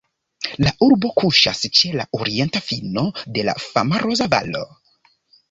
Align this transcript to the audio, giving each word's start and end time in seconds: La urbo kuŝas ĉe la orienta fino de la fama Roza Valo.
La 0.67 0.71
urbo 0.85 1.11
kuŝas 1.21 1.61
ĉe 1.79 1.91
la 1.99 2.07
orienta 2.21 2.63
fino 2.71 3.05
de 3.37 3.45
la 3.51 3.57
fama 3.67 4.03
Roza 4.07 4.31
Valo. 4.35 4.65